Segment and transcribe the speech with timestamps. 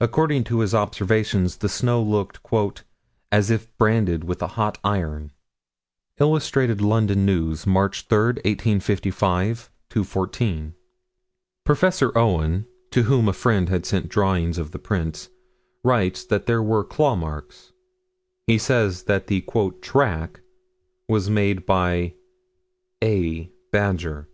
[0.00, 2.42] According to his observations the snow looked
[3.30, 5.30] "as if branded with a hot iron."
[6.18, 10.74] Illustrated London News, March 3, 1855 214:
[11.64, 12.02] Prof.
[12.16, 15.28] Owen, to whom a friend had sent drawings of the prints,
[15.84, 17.72] writes that there were claw marks.
[18.48, 19.46] He says that the
[19.80, 20.40] "track"
[21.08, 22.14] was made by
[23.00, 24.28] "a" badger.